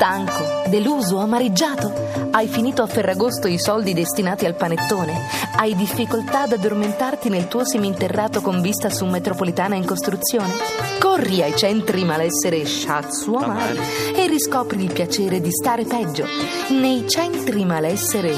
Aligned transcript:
Stanco, 0.00 0.62
deluso, 0.70 1.18
amareggiato? 1.18 1.92
Hai 2.30 2.48
finito 2.48 2.80
a 2.80 2.86
Ferragosto 2.86 3.48
i 3.48 3.58
soldi 3.58 3.92
destinati 3.92 4.46
al 4.46 4.54
panettone? 4.54 5.12
Hai 5.56 5.76
difficoltà 5.76 6.44
ad 6.44 6.52
addormentarti 6.52 7.28
nel 7.28 7.48
tuo 7.48 7.66
seminterrato 7.66 8.40
con 8.40 8.62
vista 8.62 8.88
su 8.88 9.04
metropolitana 9.04 9.74
in 9.74 9.84
costruzione? 9.84 10.54
Corri 10.98 11.42
ai 11.42 11.54
centri 11.54 12.04
malessere 12.04 12.62
Amari 12.86 13.78
e 14.14 14.26
riscopri 14.26 14.82
il 14.82 14.90
piacere 14.90 15.38
di 15.42 15.50
stare 15.50 15.84
peggio. 15.84 16.24
Nei 16.70 17.06
centri 17.06 17.66
malessere 17.66 18.36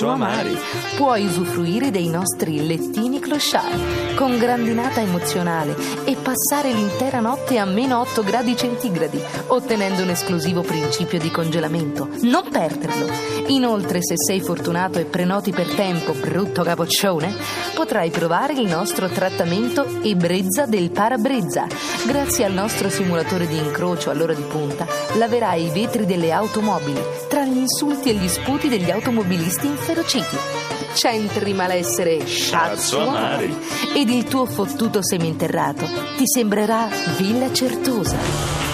Amari 0.00 0.56
puoi 0.96 1.24
usufruire 1.24 1.90
dei 1.90 2.08
nostri 2.08 2.64
lettini 2.64 3.18
clochard 3.18 4.14
con 4.14 4.38
grandinata 4.38 5.00
emozionale 5.00 5.74
e 6.04 6.14
passare 6.14 6.72
l'intera 6.72 7.18
notte 7.18 7.58
a 7.58 7.64
meno 7.64 7.98
8 8.00 8.22
gradi 8.22 8.56
centigradi, 8.56 9.20
ottenendo 9.48 10.02
un 10.02 10.10
esclusivo 10.10 10.62
principio 10.84 11.18
di 11.18 11.30
congelamento. 11.30 12.08
Non 12.22 12.44
perderlo! 12.50 13.06
Inoltre, 13.46 14.02
se 14.02 14.14
sei 14.16 14.40
fortunato 14.40 14.98
e 14.98 15.04
prenoti 15.04 15.50
per 15.50 15.66
tempo, 15.68 16.12
brutto 16.12 16.62
capoccione, 16.62 17.34
potrai 17.74 18.10
provare 18.10 18.52
il 18.52 18.66
nostro 18.66 19.08
trattamento 19.08 19.86
Ebrezza 20.02 20.66
del 20.66 20.90
Parabrezza. 20.90 21.66
Grazie 22.06 22.44
al 22.44 22.52
nostro 22.52 22.90
simulatore 22.90 23.46
di 23.46 23.56
incrocio 23.56 24.10
all'ora 24.10 24.34
di 24.34 24.42
punta, 24.42 24.86
laverai 25.16 25.66
i 25.66 25.70
vetri 25.70 26.04
delle 26.04 26.32
automobili 26.32 27.00
tra 27.28 27.44
gli 27.44 27.56
insulti 27.56 28.10
e 28.10 28.14
gli 28.14 28.28
sputi 28.28 28.68
degli 28.68 28.90
automobilisti 28.90 29.66
inferociti. 29.66 30.36
Centri 30.92 31.54
malessere 31.54 32.24
Shatsu 32.26 32.98
Amari 32.98 33.56
ed 33.94 34.10
il 34.10 34.24
tuo 34.24 34.44
fottuto 34.44 35.02
seminterrato 35.02 35.86
ti 36.16 36.24
sembrerà 36.26 36.88
Villa 37.16 37.50
Certosa. 37.52 38.73